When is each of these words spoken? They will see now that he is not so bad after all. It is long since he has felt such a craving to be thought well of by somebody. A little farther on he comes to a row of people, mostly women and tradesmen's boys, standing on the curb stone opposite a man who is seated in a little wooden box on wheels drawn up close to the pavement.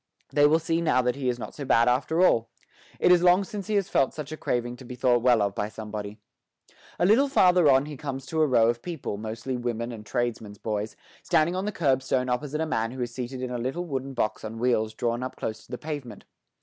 They 0.33 0.47
will 0.47 0.57
see 0.57 0.81
now 0.81 1.03
that 1.03 1.15
he 1.15 1.29
is 1.29 1.37
not 1.37 1.53
so 1.53 1.63
bad 1.63 1.87
after 1.87 2.23
all. 2.25 2.49
It 2.99 3.11
is 3.11 3.21
long 3.21 3.43
since 3.43 3.67
he 3.67 3.75
has 3.75 3.87
felt 3.87 4.15
such 4.15 4.31
a 4.31 4.35
craving 4.35 4.75
to 4.77 4.83
be 4.83 4.95
thought 4.95 5.21
well 5.21 5.43
of 5.43 5.53
by 5.53 5.69
somebody. 5.69 6.17
A 6.97 7.05
little 7.05 7.27
farther 7.29 7.69
on 7.69 7.85
he 7.85 7.97
comes 7.97 8.25
to 8.25 8.41
a 8.41 8.47
row 8.47 8.67
of 8.67 8.81
people, 8.81 9.17
mostly 9.17 9.57
women 9.57 9.91
and 9.91 10.03
tradesmen's 10.03 10.57
boys, 10.57 10.95
standing 11.21 11.55
on 11.55 11.65
the 11.65 11.71
curb 11.71 12.01
stone 12.01 12.29
opposite 12.29 12.61
a 12.61 12.65
man 12.65 12.89
who 12.89 13.01
is 13.03 13.13
seated 13.13 13.43
in 13.43 13.51
a 13.51 13.59
little 13.59 13.85
wooden 13.85 14.15
box 14.15 14.43
on 14.43 14.57
wheels 14.57 14.95
drawn 14.95 15.21
up 15.21 15.35
close 15.35 15.63
to 15.67 15.71
the 15.71 15.77
pavement. 15.77 16.25